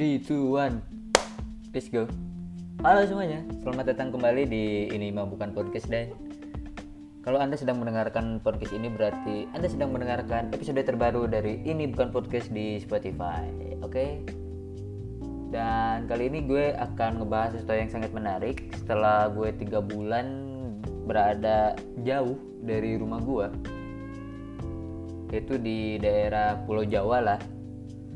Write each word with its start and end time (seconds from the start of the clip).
3, 0.00 0.16
2, 0.24 0.56
1 0.56 1.76
Let's 1.76 1.92
go. 1.92 2.08
Halo 2.80 3.04
semuanya, 3.04 3.44
selamat 3.60 3.92
datang 3.92 4.08
kembali 4.08 4.48
di 4.48 4.88
Ini 4.88 5.12
Mah 5.12 5.28
Bukan 5.28 5.52
Podcast 5.52 5.92
dan. 5.92 6.08
Kalau 7.20 7.36
Anda 7.36 7.60
sedang 7.60 7.84
mendengarkan 7.84 8.40
podcast 8.40 8.72
ini 8.72 8.88
berarti 8.88 9.44
Anda 9.52 9.68
sedang 9.68 9.92
mendengarkan 9.92 10.56
episode 10.56 10.80
terbaru 10.80 11.28
dari 11.28 11.60
Ini 11.68 11.92
Bukan 11.92 12.16
Podcast 12.16 12.48
di 12.48 12.80
Spotify 12.80 13.44
Oke? 13.84 14.24
Dan 15.52 16.08
kali 16.08 16.32
ini 16.32 16.48
gue 16.48 16.72
akan 16.80 17.20
ngebahas 17.20 17.60
sesuatu 17.60 17.76
yang 17.76 17.92
sangat 17.92 18.16
menarik. 18.16 18.72
Setelah 18.80 19.28
gue 19.28 19.52
tiga 19.52 19.84
bulan 19.84 20.48
berada 21.04 21.76
jauh 22.08 22.40
dari 22.64 22.96
rumah 22.96 23.20
gue 23.20 23.52
Itu 25.28 25.60
di 25.60 26.00
daerah 26.00 26.56
Pulau 26.64 26.88
Jawa 26.88 27.20
lah. 27.20 27.40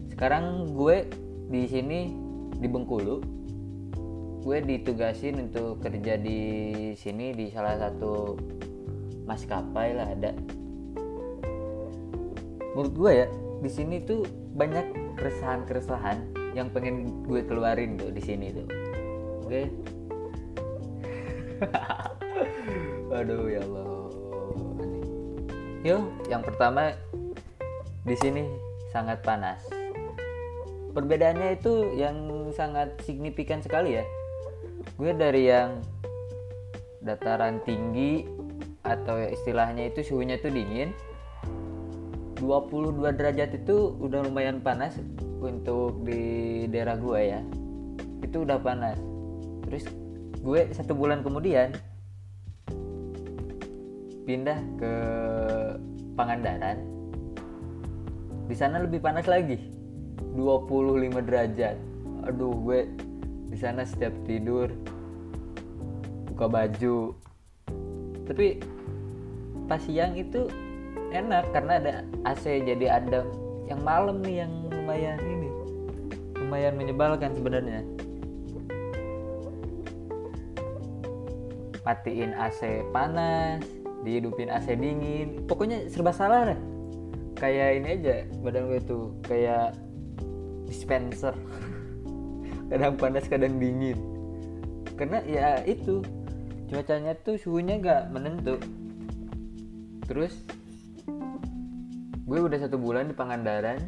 Sekarang 0.08 0.72
gue 0.72 1.23
di 1.48 1.68
sini 1.68 2.12
di 2.56 2.66
Bengkulu 2.70 3.16
gue 4.44 4.60
ditugasin 4.60 5.40
untuk 5.40 5.80
kerja 5.80 6.20
di 6.20 6.40
sini 7.00 7.32
di 7.32 7.48
salah 7.48 7.80
satu 7.80 8.36
maskapai 9.24 9.96
lah 9.96 10.12
ada. 10.12 10.36
Menurut 12.76 12.92
gue 12.92 13.12
ya 13.24 13.28
di 13.64 13.70
sini 13.72 14.04
tuh 14.04 14.28
banyak 14.52 15.16
keresahan-keresahan 15.16 16.52
yang 16.52 16.68
pengen 16.68 17.24
gue 17.24 17.40
keluarin 17.40 17.96
tuh 17.96 18.12
di 18.12 18.20
sini 18.20 18.52
tuh. 18.52 18.68
Oke? 19.48 19.62
Okay? 21.54 23.14
aduh 23.14 23.48
ya 23.48 23.62
Allah. 23.64 24.10
Yuk 25.86 26.02
yang 26.28 26.42
pertama 26.44 26.92
di 28.04 28.16
sini 28.20 28.44
sangat 28.92 29.24
panas 29.24 29.73
perbedaannya 30.94 31.58
itu 31.58 31.98
yang 31.98 32.16
sangat 32.54 32.94
signifikan 33.02 33.58
sekali 33.58 33.98
ya. 33.98 34.04
Gue 34.94 35.10
dari 35.10 35.50
yang 35.50 35.82
dataran 37.02 37.58
tinggi 37.66 38.24
atau 38.86 39.18
istilahnya 39.18 39.90
itu 39.90 40.06
suhunya 40.06 40.38
tuh 40.40 40.54
dingin 40.54 40.94
22 42.38 43.00
derajat 43.16 43.50
itu 43.58 43.96
udah 43.98 44.24
lumayan 44.24 44.62
panas 44.62 44.96
untuk 45.42 46.06
di 46.06 46.64
daerah 46.70 46.94
gue 46.94 47.20
ya. 47.20 47.40
Itu 48.22 48.46
udah 48.46 48.62
panas. 48.62 48.96
Terus 49.66 49.84
gue 50.38 50.60
satu 50.70 50.94
bulan 50.94 51.26
kemudian 51.26 51.74
pindah 54.24 54.58
ke 54.78 54.94
Pangandaran. 56.14 56.78
Di 58.46 58.54
sana 58.54 58.78
lebih 58.78 59.02
panas 59.02 59.26
lagi 59.26 59.73
25 60.34 61.22
derajat. 61.22 61.76
Aduh 62.26 62.54
gue 62.66 62.90
di 63.50 63.56
sana 63.56 63.86
setiap 63.86 64.12
tidur 64.26 64.70
buka 66.34 66.50
baju. 66.50 67.14
Tapi 68.26 68.58
pas 69.70 69.80
siang 69.80 70.18
itu 70.18 70.50
enak 71.14 71.46
karena 71.54 71.72
ada 71.78 71.92
AC 72.26 72.44
jadi 72.66 72.98
ada 72.98 73.22
yang 73.70 73.80
malam 73.80 74.20
nih 74.20 74.44
yang 74.44 74.52
lumayan 74.74 75.16
ini 75.22 75.48
lumayan 76.44 76.76
menyebalkan 76.76 77.32
sebenarnya. 77.32 77.80
Matiin 81.84 82.32
AC 82.36 82.84
panas 82.92 83.64
dihidupin 84.04 84.52
AC 84.52 84.76
dingin. 84.76 85.44
Pokoknya 85.48 85.88
serba 85.88 86.12
salah 86.12 86.52
deh. 86.52 86.60
Kayak 87.34 87.68
ini 87.80 87.88
aja 88.00 88.16
badan 88.40 88.70
gue 88.70 88.80
tuh 88.84 89.12
kayak 89.26 89.76
dispenser. 90.74 91.38
Kadang 92.74 92.98
panas 92.98 93.30
kadang 93.30 93.62
dingin. 93.62 93.94
Karena 94.98 95.22
ya 95.22 95.62
itu 95.62 96.02
cuacanya 96.66 97.14
tuh 97.14 97.38
suhunya 97.38 97.78
gak 97.78 98.10
menentu. 98.10 98.58
Terus 100.10 100.34
gue 102.24 102.38
udah 102.40 102.58
satu 102.58 102.80
bulan 102.80 103.06
di 103.06 103.14
Pangandaran 103.14 103.78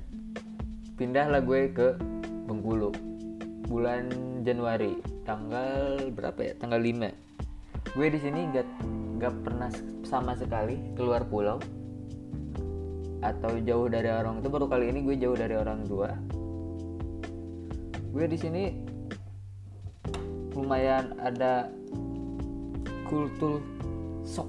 pindahlah 0.94 1.42
gue 1.42 1.74
ke 1.74 1.98
Bengkulu. 2.46 2.94
Bulan 3.66 4.06
Januari 4.46 5.02
tanggal 5.26 5.98
berapa 6.14 6.38
ya? 6.38 6.54
Tanggal 6.54 6.78
5 6.78 7.26
gue 7.96 8.06
di 8.12 8.20
sini 8.20 8.44
gak 8.52 8.68
gak 9.16 9.34
pernah 9.40 9.72
sama 10.04 10.36
sekali 10.36 10.78
keluar 10.94 11.24
pulau. 11.26 11.58
Atau 13.24 13.58
jauh 13.64 13.88
dari 13.88 14.12
orang 14.12 14.44
itu 14.44 14.48
baru 14.52 14.68
kali 14.68 14.92
ini 14.92 15.00
gue 15.02 15.16
jauh 15.18 15.34
dari 15.34 15.56
orang 15.56 15.82
tua 15.88 16.35
gue 18.16 18.24
di 18.32 18.38
sini 18.40 18.72
lumayan 20.56 21.12
ada 21.20 21.68
kultur 23.04 23.60
sok. 24.24 24.48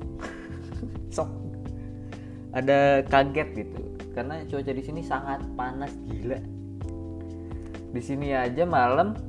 Sok. 1.11 1.27
Ada 2.55 3.03
kaget 3.11 3.49
gitu 3.59 3.83
karena 4.15 4.39
cuaca 4.47 4.71
di 4.71 4.83
sini 4.87 5.03
sangat 5.03 5.43
panas 5.59 5.91
gila. 6.07 6.39
Di 7.91 7.99
sini 7.99 8.31
aja 8.31 8.63
malam 8.63 9.19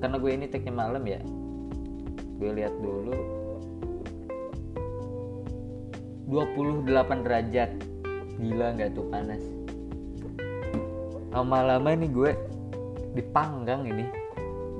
karena 0.00 0.16
gue 0.16 0.30
ini 0.32 0.48
tagnya 0.48 0.72
malam 0.72 1.04
ya 1.04 1.20
gue 2.40 2.50
lihat 2.56 2.72
dulu 2.80 3.18
28 6.32 6.88
derajat. 7.28 7.70
Gila 8.40 8.66
nggak 8.72 8.96
tuh 8.96 9.04
panas 9.12 9.57
lama-lama 11.32 11.92
ini 11.92 12.08
gue 12.08 12.32
dipanggang 13.12 13.84
ini. 13.84 14.04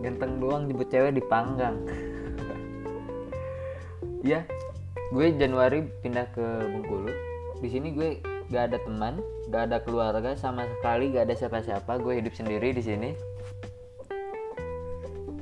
Ganteng 0.01 0.39
doang 0.39 0.69
jemput 0.71 0.89
cewek 0.89 1.17
dipanggang. 1.17 1.77
Ya 4.27 4.43
gue 5.15 5.27
Januari 5.39 5.87
pindah 6.03 6.27
ke 6.35 6.43
Bengkulu. 6.43 7.09
Di 7.63 7.69
sini 7.71 7.95
gue 7.95 8.19
gak 8.51 8.75
ada 8.75 8.79
teman 8.83 9.23
gak 9.49 9.71
ada 9.71 9.79
keluarga 9.79 10.35
sama 10.35 10.67
sekali 10.79 11.15
gak 11.15 11.31
ada 11.31 11.35
siapa-siapa. 11.39 12.03
Gue 12.03 12.19
hidup 12.19 12.35
sendiri 12.35 12.75
di 12.75 12.83
sini. 12.83 13.11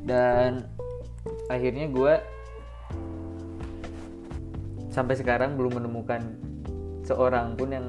Dan 0.06 0.62
akhirnya 1.50 1.88
gue 1.90 2.14
sampai 4.92 5.18
sekarang 5.18 5.58
belum 5.58 5.82
menemukan 5.82 6.22
seorang 7.02 7.58
pun 7.58 7.68
yang 7.74 7.88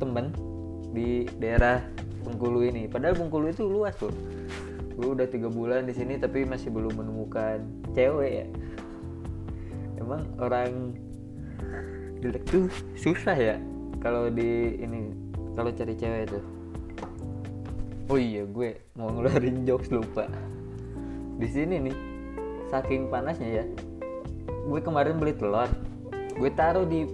temen 0.00 0.32
di 0.90 1.26
daerah 1.38 1.82
Bengkulu 2.20 2.68
ini. 2.68 2.84
Padahal 2.86 3.16
Bengkulu 3.16 3.48
itu 3.48 3.64
luas 3.64 3.96
tuh 3.96 4.12
gue 5.00 5.16
udah 5.16 5.24
tiga 5.32 5.48
bulan 5.48 5.88
di 5.88 5.96
sini 5.96 6.20
tapi 6.20 6.44
masih 6.44 6.68
belum 6.68 6.92
menemukan 6.92 7.64
cewek 7.96 8.44
ya. 8.44 8.46
Emang 9.96 10.28
orang 10.36 10.92
jelek 12.20 12.44
tuh 12.44 12.68
susah 13.00 13.32
ya 13.32 13.56
kalau 14.04 14.28
di 14.28 14.76
ini 14.76 15.16
kalau 15.56 15.72
cari 15.72 15.96
cewek 15.96 16.28
tuh. 16.28 16.44
Oh 18.12 18.20
iya 18.20 18.44
gue 18.44 18.76
mau 18.92 19.08
ngeluarin 19.08 19.64
jokes 19.68 19.88
lupa. 19.88 20.28
Di 21.40 21.48
sini 21.48 21.80
nih 21.80 21.96
saking 22.68 23.08
panasnya 23.08 23.64
ya 23.64 23.64
gue 24.44 24.80
kemarin 24.84 25.16
beli 25.16 25.32
telur. 25.32 25.72
Gue 26.36 26.52
taruh 26.52 26.84
di 26.84 27.08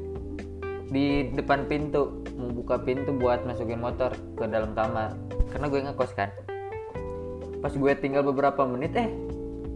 di 0.90 1.30
depan 1.30 1.70
pintu 1.70 2.25
mau 2.36 2.52
buka 2.52 2.76
pintu 2.84 3.16
buat 3.16 3.48
masukin 3.48 3.80
motor 3.80 4.12
ke 4.36 4.44
dalam 4.46 4.76
kamar. 4.76 5.16
Karena 5.50 5.66
gue 5.72 5.80
ngekos 5.88 6.12
kan. 6.12 6.30
Pas 7.64 7.72
gue 7.72 7.92
tinggal 7.96 8.22
beberapa 8.22 8.68
menit 8.68 8.92
eh 8.94 9.08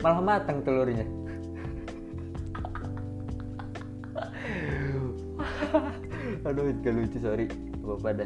malah 0.05 0.21
matang 0.21 0.61
telurnya. 0.61 1.05
Aduh 6.47 6.73
gak 6.85 6.95
lucu 6.95 7.19
sorry. 7.19 7.49
Apa 7.81 7.97
pada. 7.99 8.25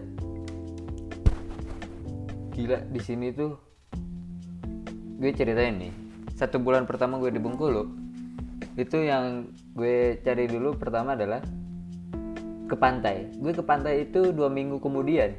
Gila 2.55 2.79
di 2.91 3.01
sini 3.03 3.31
tuh 3.31 3.55
gue 5.23 5.31
ceritain 5.31 5.79
nih. 5.79 5.95
Satu 6.35 6.59
bulan 6.59 6.85
pertama 6.85 7.23
gue 7.23 7.31
di 7.31 7.39
Bengkulu 7.39 8.03
itu 8.75 9.07
yang 9.07 9.55
gue 9.79 10.19
cari 10.27 10.51
dulu 10.51 10.75
pertama 10.75 11.15
adalah 11.15 11.39
ke 12.65 12.77
pantai. 12.77 13.29
Gue 13.37 13.53
ke 13.53 13.65
pantai 13.65 14.09
itu 14.09 14.33
dua 14.33 14.49
minggu 14.49 14.81
kemudian. 14.81 15.37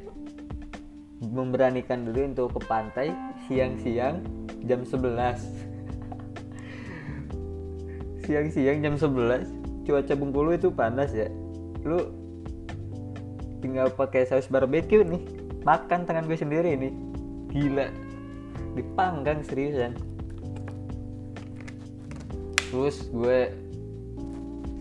Memberanikan 1.22 2.06
diri 2.06 2.28
untuk 2.28 2.52
ke 2.56 2.60
pantai 2.68 3.08
siang-siang 3.48 4.20
jam 4.68 4.84
11 4.84 5.00
siang-siang 8.26 8.84
jam 8.84 8.94
11 9.00 9.88
cuaca 9.88 10.12
Bengkulu 10.12 10.58
itu 10.58 10.68
panas 10.68 11.14
ya. 11.16 11.30
Lu 11.86 12.12
tinggal 13.64 13.88
pakai 13.94 14.28
saus 14.28 14.50
barbeque 14.50 15.00
nih 15.00 15.22
makan 15.64 16.04
tangan 16.04 16.28
gue 16.28 16.38
sendiri 16.38 16.76
nih. 16.76 16.92
Gila 17.50 17.88
dipanggang 18.76 19.40
seriusan. 19.40 19.96
Terus 22.68 23.08
gue 23.08 23.56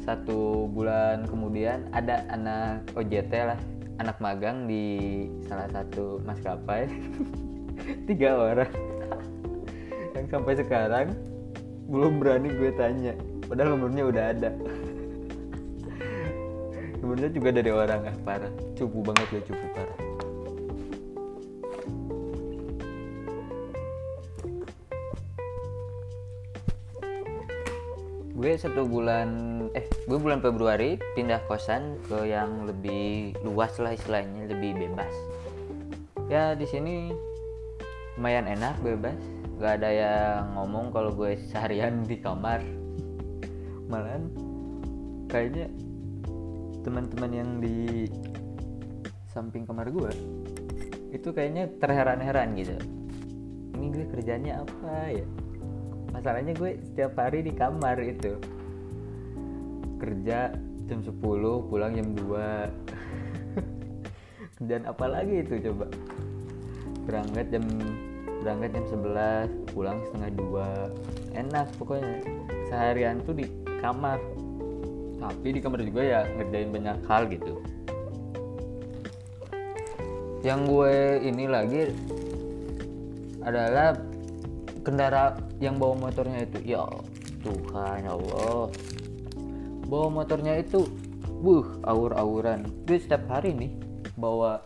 satu 0.06 0.70
bulan 0.70 1.26
kemudian 1.26 1.90
ada 1.90 2.22
anak 2.30 2.86
OJT 2.94 3.34
lah 3.34 3.58
anak 4.00 4.20
magang 4.20 4.68
di 4.68 4.84
salah 5.48 5.72
satu 5.72 6.20
maskapai. 6.28 6.88
Tiga 8.10 8.36
orang. 8.36 8.72
Yang 10.16 10.28
sampai 10.32 10.54
sekarang 10.60 11.08
belum 11.88 12.20
berani 12.20 12.50
gue 12.52 12.72
tanya. 12.76 13.14
Padahal 13.46 13.78
nomornya 13.78 14.04
udah 14.10 14.24
ada. 14.36 14.50
Nomornya 17.00 17.30
juga 17.30 17.54
dari 17.54 17.70
orang 17.70 18.10
ah 18.10 18.16
parah. 18.26 18.50
Cupu 18.74 19.06
banget 19.06 19.40
ya 19.40 19.42
cupu 19.48 19.68
parah. 19.76 20.00
Gue 28.36 28.52
satu 28.60 28.84
bulan 28.84 29.55
eh 29.76 29.84
gue 30.08 30.16
bulan 30.16 30.40
Februari 30.40 30.96
pindah 31.20 31.44
kosan 31.52 32.00
ke 32.08 32.32
yang 32.32 32.64
lebih 32.64 33.36
luas 33.44 33.76
lah 33.76 33.92
istilahnya 33.92 34.48
lebih 34.48 34.72
bebas. 34.88 35.12
Ya 36.32 36.56
di 36.56 36.64
sini 36.64 37.12
lumayan 38.16 38.48
enak 38.48 38.80
bebas. 38.80 39.20
Gak 39.60 39.84
ada 39.84 39.90
yang 39.92 40.56
ngomong 40.56 40.96
kalau 40.96 41.12
gue 41.12 41.36
seharian 41.52 42.08
di 42.08 42.16
kamar. 42.24 42.64
Malahan 43.92 44.32
kayaknya 45.28 45.68
teman-teman 46.88 47.32
yang 47.36 47.50
di 47.60 48.08
samping 49.28 49.68
kamar 49.68 49.92
gue 49.92 50.12
itu 51.12 51.36
kayaknya 51.36 51.68
terheran-heran 51.84 52.56
gitu. 52.56 52.80
Ini 53.76 53.86
gue 53.92 54.06
kerjanya 54.08 54.64
apa 54.64 55.12
ya? 55.12 55.28
Masalahnya 56.16 56.56
gue 56.56 56.80
setiap 56.80 57.20
hari 57.20 57.44
di 57.44 57.52
kamar 57.52 58.00
itu 58.00 58.40
kerja 60.06 60.54
jam 60.86 61.02
10 61.02 61.18
pulang 61.66 61.98
jam 61.98 62.14
2 62.14 62.22
kerjaan 64.62 64.86
apa 64.94 65.06
lagi 65.10 65.42
itu 65.42 65.58
coba? 65.66 65.90
Berangkat 67.10 67.50
jam 67.50 67.66
berangkat 68.46 68.78
jam 68.78 68.86
11 69.02 69.74
pulang 69.74 69.98
setengah 70.06 70.30
dua. 70.38 70.94
Enak 71.34 71.74
pokoknya. 71.82 72.22
Seharian 72.70 73.26
tuh 73.26 73.34
di 73.34 73.50
kamar. 73.82 74.22
Tapi 75.18 75.58
di 75.58 75.60
kamar 75.60 75.82
juga 75.82 76.06
ya 76.06 76.22
ngerjain 76.38 76.70
banyak 76.70 77.02
hal 77.10 77.26
gitu. 77.34 77.58
Yang 80.46 80.60
gue 80.70 81.26
ini 81.26 81.50
lagi 81.50 81.90
adalah 83.42 83.98
kendara 84.86 85.34
yang 85.58 85.82
bawa 85.82 85.98
motornya 85.98 86.46
itu. 86.46 86.78
Ya 86.78 86.86
Tuhan 87.42 88.06
ya 88.06 88.14
Allah 88.14 88.70
bawa 89.86 90.08
motornya 90.10 90.58
itu 90.60 90.86
buh 91.42 91.66
aur-auran. 91.86 92.66
Gue 92.90 92.98
setiap 92.98 93.30
hari 93.30 93.54
nih 93.54 93.72
bawa 94.18 94.66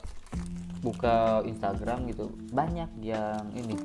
buka 0.79 1.43
Instagram 1.43 2.07
gitu. 2.07 2.31
Banyak 2.55 2.89
yang 3.03 3.43
ini 3.55 3.75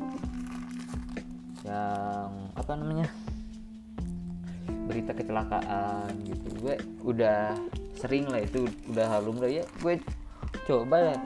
yang 1.65 2.31
apa 2.55 2.73
namanya 2.77 3.09
berita 4.87 5.17
kecelakaan 5.17 6.13
gitu. 6.23 6.47
Gue 6.61 6.75
udah 7.03 7.57
sering 7.99 8.29
lah 8.31 8.45
itu 8.45 8.69
udah 8.93 9.07
halum 9.19 9.43
lah 9.43 9.51
ya. 9.51 9.65
Gue 9.83 9.99
coba 10.71 11.13
lah 11.13 11.19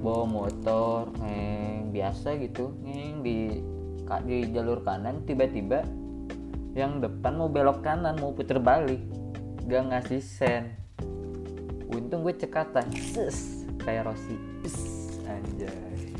bawa 0.00 0.24
motor 0.24 1.12
neng 1.20 1.92
biasa 1.92 2.38
gitu 2.40 2.72
neng 2.80 3.20
di 3.20 3.60
di 4.26 4.50
jalur 4.50 4.82
kanan 4.82 5.22
tiba-tiba 5.22 5.86
yang 6.74 6.98
depan 6.98 7.38
mau 7.38 7.46
belok 7.46 7.82
kanan 7.84 8.18
mau 8.18 8.34
puter 8.34 8.58
balik 8.58 8.98
gak 9.70 9.86
ngasih 9.86 10.18
sen. 10.18 10.74
Untung 11.94 12.26
gue 12.26 12.34
cekatan. 12.34 12.90
Ses, 12.90 13.62
kayak 13.78 14.10
Rossi. 14.10 14.34
Anjay. 15.30 16.10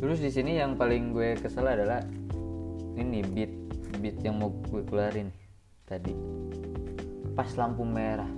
Terus 0.00 0.18
di 0.24 0.32
sini 0.32 0.56
yang 0.56 0.80
paling 0.80 1.12
gue 1.12 1.36
kesel 1.36 1.68
adalah 1.68 2.00
ini 2.96 3.20
beat 3.20 3.52
beat 4.00 4.16
yang 4.24 4.40
mau 4.40 4.48
gue 4.48 4.80
keluarin 4.88 5.28
tadi. 5.84 6.16
Pas 7.36 7.52
lampu 7.60 7.84
merah. 7.84 8.32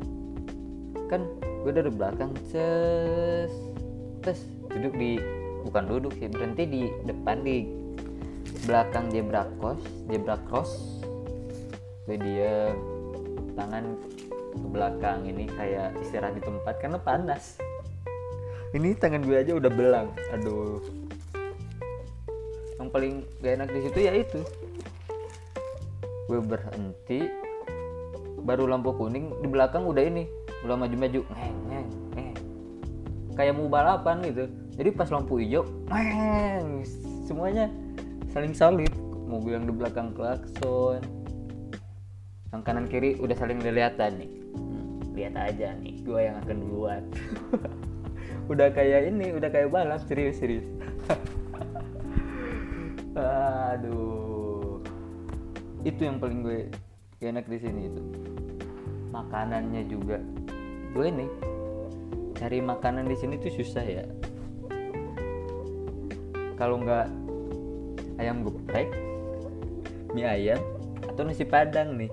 Kan 1.06 1.23
gue 1.62 1.70
dari 1.70 1.91
belakang 1.94 2.34
ces 2.50 3.55
terus 4.26 4.43
duduk 4.75 4.99
di 4.99 5.23
bukan 5.62 5.87
duduk 5.87 6.12
sih 6.19 6.26
berhenti 6.26 6.67
di 6.67 6.82
depan 7.06 7.46
di 7.46 7.62
belakang 8.67 9.06
zebra 9.14 9.46
cross 9.58 9.81
zebra 10.11 10.37
cross 10.50 10.98
gue 12.08 12.16
dia 12.16 12.72
tangan 13.52 13.84
ke 14.56 14.66
belakang 14.72 15.28
ini 15.28 15.44
kayak 15.44 15.93
istirahat 16.00 16.32
di 16.32 16.40
tempat 16.40 16.81
karena 16.81 16.96
panas. 16.96 17.60
Ini 18.72 18.96
tangan 18.96 19.28
gue 19.28 19.37
aja 19.37 19.52
udah 19.52 19.69
belang 19.69 20.08
aduh. 20.32 20.81
Yang 22.81 22.88
paling 22.88 23.14
gak 23.44 23.52
enak 23.60 23.69
di 23.69 23.81
situ 23.84 23.99
ya 24.00 24.12
itu. 24.16 24.40
Gue 26.32 26.40
berhenti 26.40 27.28
baru 28.40 28.64
lampu 28.64 28.96
kuning 28.96 29.44
di 29.44 29.49
belakang 29.52 29.84
udah 29.84 30.00
ini 30.00 30.25
udah 30.64 30.81
maju-maju 30.81 31.20
ngeng 31.20 31.56
ngeng 31.69 31.88
ngeng. 32.16 32.37
Kayak 33.37 33.52
mau 33.60 33.69
balapan 33.69 34.25
gitu. 34.25 34.49
Jadi 34.81 34.88
pas 34.96 35.12
lampu 35.12 35.44
hijau 35.44 35.69
meng, 35.93 36.88
semuanya 37.28 37.69
saling 38.32 38.56
salib 38.56 38.88
mobil 39.28 39.60
yang 39.60 39.69
di 39.69 39.76
belakang 39.76 40.16
klakson 40.16 41.05
yang 42.53 42.62
kanan 42.65 42.89
kiri 42.89 43.21
udah 43.21 43.37
saling 43.37 43.61
kelihatan 43.61 44.25
nih. 44.25 44.31
Hmm, 44.56 45.05
lihat 45.12 45.35
aja 45.37 45.77
nih 45.77 46.00
gue 46.00 46.21
yang 46.25 46.37
akan 46.41 46.56
duluan. 46.65 47.05
Udah 48.49 48.73
kayak 48.73 49.12
ini 49.12 49.37
udah 49.37 49.53
kayak 49.53 49.69
balap 49.69 50.00
serius 50.09 50.41
serius. 50.41 50.65
Aduh. 53.77 54.81
Itu 55.85 56.09
yang 56.09 56.17
paling 56.17 56.41
gue 56.41 56.73
enak 57.21 57.45
di 57.45 57.59
sini 57.61 57.93
itu. 57.93 58.03
Makanannya 59.12 59.85
juga. 59.85 60.17
Gue 60.97 61.12
nih 61.12 61.29
cari 62.41 62.65
makanan 62.65 63.05
di 63.05 63.17
sini 63.21 63.37
tuh 63.37 63.53
susah 63.53 63.85
ya. 63.85 64.05
Kalau 66.56 66.81
nggak 66.81 67.06
ayam 68.17 68.49
geprek 68.49 68.89
mie 70.17 70.25
ayam 70.25 70.59
atau 71.05 71.23
nasi 71.23 71.44
padang 71.44 72.01
nih 72.01 72.09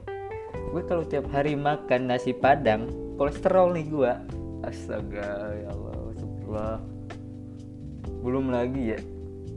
gue 0.72 0.82
kalau 0.86 1.04
tiap 1.06 1.28
hari 1.30 1.54
makan 1.54 2.10
nasi 2.10 2.34
padang 2.34 2.90
kolesterol 3.20 3.76
nih 3.76 3.86
gue 3.90 4.12
astaga 4.66 5.54
ya 5.54 5.68
Allah 5.70 5.94
astagfirullah. 6.14 6.80
Belum 8.26 8.50
lagi 8.50 8.98
ya 8.98 9.00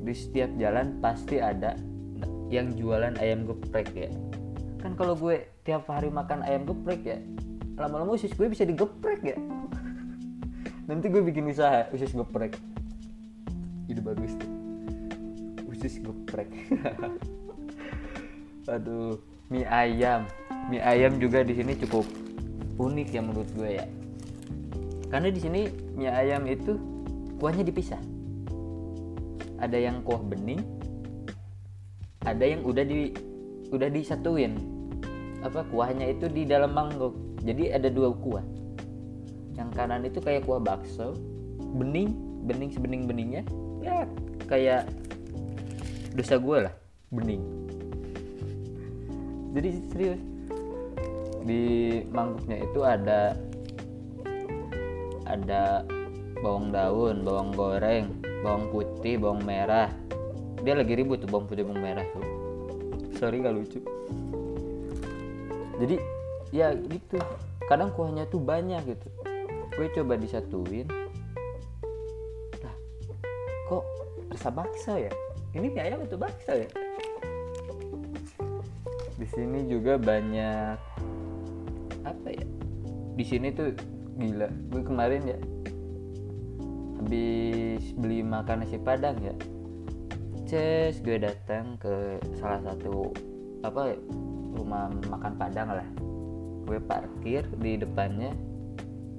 di 0.05 0.15
setiap 0.15 0.51
jalan 0.61 1.01
pasti 1.01 1.41
ada 1.41 1.77
yang 2.53 2.73
jualan 2.77 3.17
ayam 3.21 3.49
geprek 3.49 3.89
ya. 3.97 4.11
Kan 4.81 4.95
kalau 4.95 5.17
gue 5.17 5.49
tiap 5.65 5.89
hari 5.89 6.13
makan 6.13 6.45
ayam 6.45 6.69
geprek 6.69 7.03
ya 7.05 7.19
lama-lama 7.79 8.19
usus 8.19 8.35
gue 8.35 8.51
bisa 8.51 8.67
digeprek 8.67 9.21
ya. 9.23 9.37
Nanti 10.91 11.07
gue 11.09 11.23
bikin 11.23 11.47
usaha 11.47 11.87
usus 11.95 12.11
geprek. 12.11 12.59
Ide 13.87 14.03
bagus 14.03 14.35
tuh. 14.35 14.51
Usus 15.71 16.03
geprek. 16.03 16.51
Aduh 18.75 19.17
mie 19.49 19.65
ayam 19.65 20.29
mie 20.69 20.85
ayam 20.85 21.17
juga 21.17 21.41
di 21.41 21.57
sini 21.57 21.73
cukup 21.81 22.05
unik 22.77 23.09
ya 23.11 23.21
menurut 23.25 23.49
gue 23.57 23.71
ya. 23.81 23.87
Karena 25.09 25.33
di 25.33 25.41
sini 25.41 25.61
mie 25.97 26.13
ayam 26.13 26.45
itu 26.45 26.77
kuahnya 27.41 27.65
dipisah. 27.65 28.01
Ada 29.59 29.75
yang 29.75 30.07
kuah 30.07 30.23
bening 30.23 30.63
ada 32.29 32.45
yang 32.45 32.61
udah 32.63 32.85
di 32.85 33.17
udah 33.73 33.89
disatuin. 33.89 34.61
Apa 35.41 35.65
kuahnya 35.73 36.13
itu 36.13 36.29
di 36.29 36.45
dalam 36.45 36.77
mangkok. 36.77 37.17
Jadi 37.41 37.73
ada 37.73 37.89
dua 37.89 38.13
kuah. 38.13 38.45
Yang 39.57 39.69
kanan 39.75 40.05
itu 40.05 40.21
kayak 40.21 40.45
kuah 40.45 40.61
bakso 40.61 41.17
bening 41.59 42.15
bening 42.49 42.73
sebening 42.73 43.05
beningnya 43.05 43.45
ya 43.85 44.09
kayak 44.49 44.89
dosa 46.17 46.37
gue 46.37 46.59
lah 46.69 46.75
bening. 47.09 47.43
Jadi 49.57 49.69
serius 49.91 50.21
di 51.49 51.65
mangkuknya 52.13 52.61
itu 52.61 52.81
ada 52.85 53.33
ada 55.25 55.81
bawang 56.45 56.69
daun 56.69 57.25
bawang 57.25 57.57
goreng 57.57 58.13
bawang 58.45 58.69
putih 58.71 59.17
bawang 59.17 59.43
merah. 59.43 59.89
Dia 60.61 60.77
lagi 60.77 60.93
ribut 60.93 61.25
tuh 61.25 61.29
bawang 61.31 61.49
putih 61.49 61.65
bawang 61.65 61.81
merah 61.81 62.05
tuh. 62.13 62.25
Sorry 63.17 63.41
gak 63.41 63.57
lucu. 63.57 63.81
Jadi 65.81 65.97
ya 66.53 66.77
gitu. 66.77 67.19
Kadang 67.67 67.91
kuahnya 67.97 68.29
tuh 68.29 68.41
banyak 68.45 68.85
gitu. 68.85 69.09
Gue 69.75 69.89
coba 69.95 70.21
disatuin. 70.21 70.87
Nah 72.63 72.75
kok 73.67 73.85
rasa 74.31 74.49
bakso 74.53 74.95
ya? 75.01 75.13
Ini 75.57 75.67
mie 75.73 75.83
ayam 75.83 76.05
atau 76.05 76.21
bakso 76.21 76.53
ya? 76.55 76.69
Di 79.19 79.27
sini 79.35 79.67
juga 79.67 79.99
banyak 79.99 80.79
apa 82.15 82.29
ya? 82.33 82.47
Di 83.19 83.25
sini 83.27 83.51
tuh 83.53 83.75
gila. 84.19 84.49
Gue 84.71 84.83
kemarin 84.83 85.23
ya 85.27 85.39
habis 86.99 87.95
beli 87.95 88.21
makan 88.27 88.67
nasi 88.67 88.77
padang 88.77 89.17
ya. 89.23 89.35
Ces 90.45 91.01
gue 91.01 91.17
datang 91.21 91.79
ke 91.81 92.19
salah 92.37 92.61
satu 92.61 93.13
apa 93.65 93.97
rumah 94.59 94.91
makan 95.09 95.33
padang 95.39 95.73
lah. 95.73 95.89
Gue 96.67 96.83
parkir 96.83 97.47
di 97.63 97.81
depannya. 97.81 98.35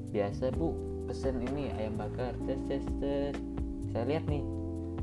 Biasa 0.09 0.53
bu 0.53 0.73
pesen 1.09 1.41
ini 1.41 1.73
ayam 1.79 1.97
bakar. 1.97 2.35
Ces 2.45 2.59
ces 2.67 2.83
ces. 3.01 3.33
Saya 3.89 4.05
lihat 4.05 4.25
nih 4.29 4.43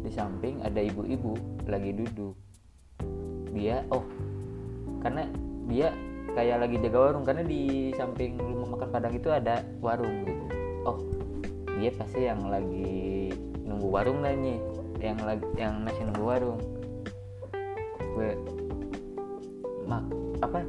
di 0.06 0.10
samping 0.14 0.62
ada 0.62 0.78
ibu-ibu 0.78 1.34
lagi 1.66 1.90
duduk. 1.90 2.38
Dia 3.50 3.82
oh 3.90 4.06
karena 5.02 5.26
dia 5.66 5.90
kayak 6.36 6.68
lagi 6.68 6.76
jaga 6.84 6.98
warung 7.00 7.24
karena 7.24 7.42
di 7.48 7.90
samping 7.96 8.36
rumah 8.36 8.76
makan 8.76 8.88
padang 8.92 9.14
itu 9.16 9.32
ada 9.32 9.64
warung 9.80 10.12
gitu. 10.28 10.44
Oh. 10.84 11.00
Dia 11.80 11.90
pasti 11.96 12.28
yang 12.28 12.44
lagi 12.52 13.32
nunggu 13.64 13.88
warung 13.88 14.20
lah 14.20 14.36
nih 14.36 14.60
yang 15.00 15.16
lagi 15.24 15.44
yang 15.56 15.80
masih 15.80 16.04
nunggu 16.12 16.24
warung. 16.28 16.60
Gue 18.12 18.36
mak 19.88 20.04
apa? 20.44 20.60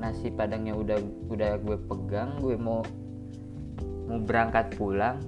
Nasi 0.00 0.32
padangnya 0.32 0.72
udah 0.72 0.96
udah 1.28 1.60
gue 1.60 1.76
pegang 1.84 2.40
gue 2.40 2.56
mau 2.56 2.80
mau 4.08 4.20
berangkat 4.24 4.72
pulang 4.80 5.20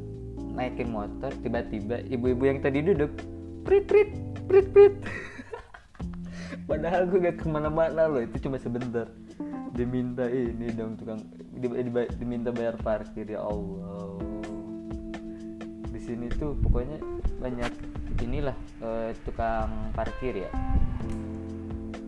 naikin 0.57 0.89
motor 0.89 1.29
tiba-tiba 1.45 2.01
ibu-ibu 2.09 2.49
yang 2.49 2.61
tadi 2.65 2.81
duduk 2.81 3.13
prit 3.69 3.85
prit 3.85 4.17
prit 4.49 4.67
prit. 4.73 4.97
Padahal 6.69 7.05
gue 7.05 7.21
gak 7.21 7.45
ke 7.45 7.47
mana-mana 7.47 8.09
loh 8.09 8.25
itu 8.25 8.49
cuma 8.49 8.57
sebentar 8.57 9.09
diminta 9.77 10.25
ini 10.25 10.73
dong 10.73 10.97
tukang 10.97 11.21
di, 11.37 11.69
di, 11.69 11.91
diminta 12.17 12.49
bayar 12.49 12.81
parkir 12.81 13.29
ya 13.29 13.45
Allah. 13.45 14.17
Di 15.93 16.01
sini 16.01 16.33
tuh 16.33 16.57
pokoknya 16.65 16.97
banyak 17.37 17.73
inilah 18.25 18.57
uh, 18.81 19.13
tukang 19.29 19.93
parkir 19.93 20.49
ya. 20.49 20.51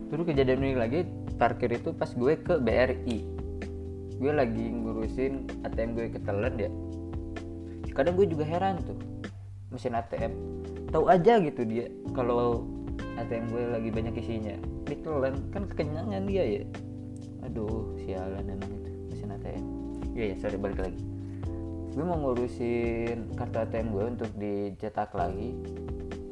Terus 0.09 0.25
kejadian 0.25 0.65
ini 0.65 0.73
lagi 0.73 0.99
parkir 1.37 1.69
itu 1.69 1.93
pas 1.93 2.09
gue 2.09 2.33
ke 2.41 2.57
BRI 2.57 3.39
gue 4.19 4.35
lagi 4.35 4.67
ngurusin 4.75 5.47
ATM 5.63 5.95
gue 5.95 6.05
ketelan 6.11 6.53
ya. 6.59 6.69
Kadang 7.95 8.19
gue 8.19 8.27
juga 8.27 8.43
heran 8.43 8.81
tuh 8.83 8.99
mesin 9.71 9.95
ATM 9.95 10.33
tahu 10.89 11.05
aja 11.07 11.37
gitu 11.39 11.61
dia 11.63 11.87
kalau 12.17 12.65
ATM 13.15 13.45
gue 13.53 13.63
lagi 13.69 13.89
banyak 13.93 14.15
isinya. 14.17 14.55
Ditelan 14.89 15.53
kan 15.53 15.69
kekenyangan 15.69 16.25
dia 16.25 16.43
ya 16.43 16.63
aduh 17.45 17.95
sialan 18.03 18.45
emang 18.45 18.71
itu 18.71 18.89
mesin 19.11 19.35
ATM 19.35 19.65
iya 20.15 20.25
ya 20.33 20.35
sorry 20.41 20.57
balik 20.59 20.79
lagi. 20.83 21.01
Gue 21.89 22.05
mau 22.05 22.21
ngurusin 22.21 23.33
kartu 23.33 23.57
ATM 23.65 23.87
gue 23.91 24.05
untuk 24.13 24.31
dicetak 24.37 25.09
lagi. 25.17 25.57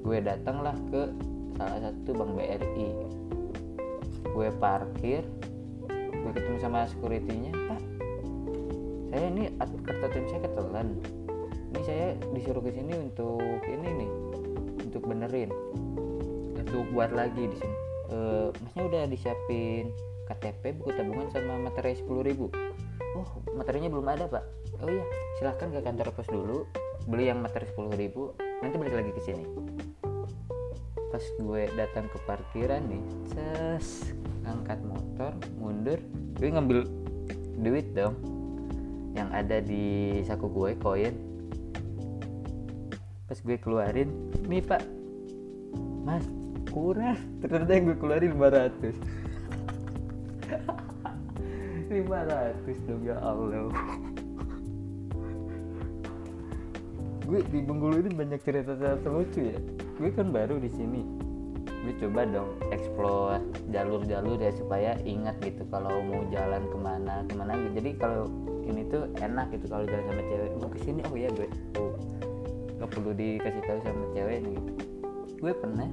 Gue 0.05 0.21
datanglah 0.21 0.77
ke 0.93 1.11
salah 1.57 1.79
satu 1.81 2.09
bank 2.13 2.31
BRI 2.37 2.89
gue 4.37 4.53
parkir 4.61 5.25
gue 5.89 6.31
ketemu 6.35 6.57
sama 6.61 6.85
securitynya. 6.85 7.51
Pak 7.55 7.81
saya 9.09 9.25
ini 9.33 9.43
kartu 9.57 10.03
ATM 10.05 10.25
saya 10.29 10.41
ketelan. 10.45 10.87
Ini 11.67 11.81
saya 11.83 12.07
disuruh 12.31 12.61
ke 12.61 12.71
sini 12.75 12.93
untuk 13.01 13.63
ini 13.65 13.89
nih 14.03 14.11
untuk 14.85 15.03
benerin. 15.09 15.49
Untuk 16.53 16.85
buat 16.93 17.11
lagi 17.15 17.49
di 17.49 17.57
sini. 17.57 17.77
E, 18.07 18.17
masnya 18.51 18.83
udah 18.87 19.03
disiapin 19.09 19.91
KTP 20.27 20.75
buku 20.75 20.91
tabungan 20.91 21.31
sama 21.31 21.71
materi 21.71 21.95
10.000 21.95 22.77
oh 23.17 23.29
materinya 23.57 23.89
belum 23.89 24.07
ada 24.07 24.25
pak. 24.29 24.43
Oh 24.83 24.89
iya 24.91 25.05
silahkan 25.39 25.73
ke 25.73 25.79
kantor 25.81 26.07
pos 26.13 26.29
dulu 26.29 26.67
beli 27.07 27.31
yang 27.31 27.39
materi 27.41 27.65
10.000 27.71 27.95
nanti 28.61 28.75
balik 28.75 28.95
lagi 28.99 29.11
ke 29.15 29.21
sini. 29.23 29.45
Pas 31.07 31.23
gue 31.23 31.61
datang 31.79 32.05
ke 32.11 32.17
parkiran 32.27 32.83
nih 32.85 33.03
ces 33.31 34.11
angkat 34.43 34.77
motor 34.83 35.31
mundur 35.57 35.97
gue 36.37 36.47
ngambil 36.51 36.85
duit 37.57 37.87
dong 37.95 38.13
yang 39.17 39.33
ada 39.33 39.63
di 39.63 40.19
saku 40.27 40.45
gue 40.51 40.71
koin. 40.77 41.15
Pas 43.25 43.39
gue 43.39 43.57
keluarin 43.57 44.11
nih 44.45 44.61
pak. 44.61 44.83
Mas 46.05 46.23
kurang. 46.69 47.17
Ternyata 47.41 47.71
yang 47.73 47.83
gue 47.89 47.97
keluarin 47.97 48.31
500 48.37 49.16
500 52.07 52.87
dong 52.87 53.03
ya 53.03 53.19
Allah? 53.19 53.67
Gue 57.27 57.43
di 57.51 57.59
Bengkulu 57.59 58.07
ini 58.07 58.15
banyak 58.15 58.39
cerita-cerita 58.41 59.11
lucu 59.11 59.51
ya. 59.51 59.59
Gue 59.99 60.09
kan 60.15 60.31
baru 60.31 60.63
di 60.63 60.71
sini. 60.71 61.03
Gue 61.83 61.93
coba 61.99 62.23
dong 62.23 62.55
explore 62.71 63.43
jalur-jalur 63.67 64.39
ya 64.39 64.55
supaya 64.55 64.95
ingat 65.03 65.35
gitu 65.43 65.67
kalau 65.67 65.99
mau 66.07 66.23
jalan 66.31 66.63
ke 66.63 66.77
mana 66.79 67.27
ke 67.27 67.33
mana 67.35 67.59
gitu. 67.59 67.83
Jadi 67.83 67.91
kalau 67.99 68.31
ini 68.63 68.87
tuh 68.87 69.11
enak 69.19 69.51
gitu 69.51 69.67
kalau 69.67 69.83
jalan 69.83 70.03
sama 70.07 70.23
cewek. 70.23 70.49
Mau 70.63 70.71
ke 70.71 70.79
sini 70.79 71.03
oh 71.11 71.17
ya 71.19 71.29
gue 71.35 71.47
oh 71.75 71.93
gak 72.77 72.89
perlu 72.93 73.11
dikasih 73.11 73.61
tahu 73.65 73.79
sama 73.81 74.05
cewek 74.13 74.39
gitu 74.45 74.71
gue 75.37 75.53
pernah 75.53 75.89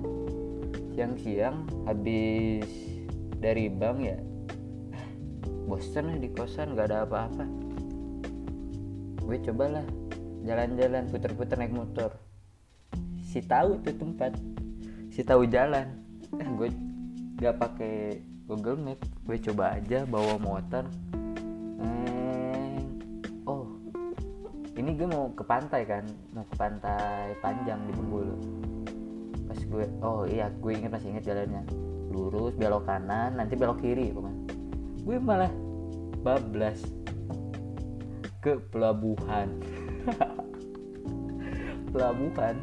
siang-siang 0.97 1.68
habis 1.85 2.68
dari 3.40 3.68
bank 3.68 3.99
ya 4.00 4.16
bosen 5.64 6.21
di 6.21 6.28
kosan 6.28 6.76
gak 6.76 6.92
ada 6.92 7.09
apa-apa. 7.09 7.44
Gue 9.25 9.40
cobalah 9.40 9.85
jalan-jalan 10.44 11.09
puter-puter 11.09 11.56
naik 11.56 11.73
motor. 11.73 12.12
Si 13.25 13.40
tahu 13.40 13.80
tuh 13.80 13.97
tempat 13.97 14.37
si 15.09 15.25
tahu 15.25 15.49
jalan. 15.49 15.88
Eh 16.37 16.49
gue 16.52 16.68
gak 17.40 17.56
pakai 17.56 18.21
Google 18.44 18.76
Map 18.76 19.00
gue 19.25 19.37
coba 19.40 19.80
aja 19.80 20.04
bawa 20.04 20.37
motor. 20.37 20.85
Oh 23.49 23.64
ini 24.76 24.90
gue 25.00 25.09
mau 25.09 25.33
ke 25.33 25.44
pantai 25.49 25.88
kan 25.88 26.04
mau 26.37 26.44
ke 26.44 26.54
pantai 26.61 27.33
panjang 27.40 27.80
di 27.88 27.92
Bengkulu. 27.97 28.37
Pas 29.49 29.61
gue 29.64 29.85
oh 30.04 30.28
iya 30.28 30.52
gue 30.52 30.73
inget 30.76 30.92
masih 30.92 31.16
inget 31.16 31.33
jalannya. 31.33 31.64
Lurus 32.12 32.52
belok 32.54 32.85
kanan 32.85 33.40
nanti 33.40 33.56
belok 33.56 33.80
kiri 33.80 34.12
pokoknya 34.12 34.33
gue 35.04 35.20
malah 35.20 35.52
bablas 36.25 36.80
ke 38.40 38.56
pelabuhan. 38.73 39.52
Pelabuhan 41.92 42.56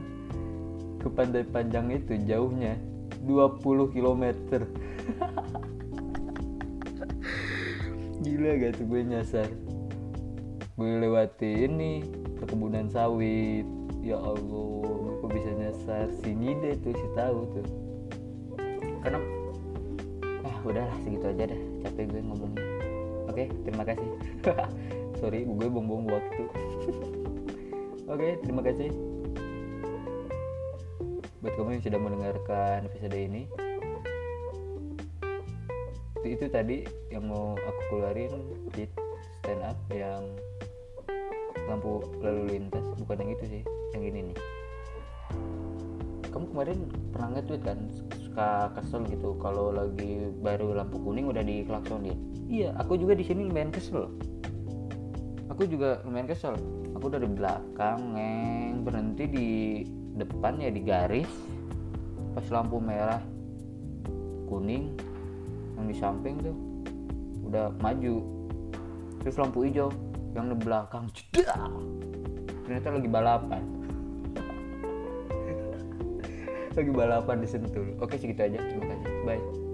ke 0.97 1.07
pantai 1.13 1.45
panjang 1.45 1.93
itu 1.93 2.17
jauhnya 2.25 2.81
20 3.23 3.93
km 3.93 4.23
gila 8.25 8.51
gak 8.57 8.73
tuh 8.75 8.85
gue 8.89 9.01
nyasar? 9.05 9.49
Gue 10.73 10.97
lewati 10.97 11.69
ini 11.69 12.01
perkebunan 12.41 12.89
sawit. 12.89 13.69
Ya 14.01 14.17
Allah 14.17 14.81
gue 14.89 15.13
kok 15.21 15.29
bisa 15.29 15.51
nyasar? 15.53 16.09
Si 16.25 16.33
ngide 16.33 16.81
tuh 16.81 16.93
si 16.97 17.07
tahu 17.13 17.39
tuh. 17.53 17.67
Karena 19.05 19.21
udahlah 20.65 20.97
segitu 21.05 21.25
aja 21.25 21.45
dah 21.53 21.70
capek 21.83 22.05
gue 22.09 22.21
ngomongnya. 22.23 22.65
Oke 23.29 23.43
terima 23.65 23.83
kasih. 23.85 24.09
Sorry 25.19 25.45
gue 25.45 25.67
buang-buang 25.69 26.09
waktu 26.09 26.43
oke 28.11 28.27
terima 28.41 28.61
kasih. 28.65 28.89
Buat 31.41 31.53
kamu 31.57 31.69
yang 31.77 31.83
sudah 31.83 31.99
mendengarkan 31.99 32.79
episode 32.85 33.17
ini 33.17 33.49
itu 36.31 36.47
tadi 36.47 36.87
yang 37.11 37.27
mau 37.27 37.59
aku 37.59 37.81
keluarin 37.91 38.31
di 38.71 38.87
stand 39.43 39.61
up 39.67 39.77
yang 39.91 40.23
lampu 41.67 42.01
lalu 42.23 42.57
lintas. 42.57 42.81
Bukan 42.97 43.21
yang 43.21 43.31
itu 43.35 43.45
sih 43.45 43.61
yang 43.93 44.03
ini 44.07 44.19
nih. 44.31 44.37
Kamu 46.31 46.45
kemarin 46.55 46.87
pernah 47.11 47.29
nge-tweet 47.35 47.61
kan 47.67 47.79
suka 48.31 48.71
kesel 48.79 49.03
gitu. 49.11 49.35
Kalau 49.43 49.75
lagi 49.75 50.31
baru 50.39 50.71
lampu 50.71 51.03
kuning 51.03 51.27
udah 51.27 51.43
diklaksonin. 51.43 52.15
Iya 52.47 52.71
aku 52.79 52.95
juga 52.95 53.11
di 53.11 53.27
sini 53.27 53.51
lumayan 53.51 53.75
kesel. 53.75 54.07
Aku 55.51 55.67
juga 55.67 55.99
lumayan 56.07 56.31
kesel. 56.31 56.55
Aku 56.95 57.11
dari 57.11 57.27
belakang 57.27 58.15
neng. 58.15 58.87
Berhenti 58.87 59.27
di 59.27 59.49
depan 60.15 60.63
ya 60.63 60.71
di 60.71 60.79
garis. 60.79 61.27
Pas 62.31 62.47
lampu 62.47 62.79
merah 62.79 63.19
kuning 64.47 64.95
yang 65.75 65.91
di 65.91 65.95
samping 65.99 66.39
tuh 66.39 66.55
udah 67.51 67.75
maju. 67.83 68.23
Terus 69.27 69.35
lampu 69.35 69.67
hijau 69.67 69.91
yang 70.31 70.47
di 70.47 70.55
belakang. 70.55 71.11
Cedak 71.11 71.67
ternyata 72.63 72.95
lagi 72.95 73.09
balapan 73.11 73.80
lagi 76.77 76.91
balapan 76.91 77.37
di 77.43 77.47
Sentul. 77.47 77.95
Oke 77.99 78.15
segitu 78.15 78.41
aja. 78.43 78.59
Terima 78.59 78.85
kasih. 78.87 79.09
Bye 79.27 79.70